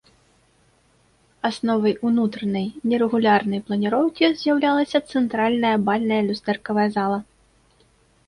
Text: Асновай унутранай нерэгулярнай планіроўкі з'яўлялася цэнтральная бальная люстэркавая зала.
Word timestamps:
Асновай 1.49 1.93
унутранай 2.09 2.63
нерэгулярнай 2.93 3.61
планіроўкі 3.67 4.25
з'яўлялася 4.39 4.97
цэнтральная 5.11 5.75
бальная 5.91 6.21
люстэркавая 6.31 6.87
зала. 6.97 7.19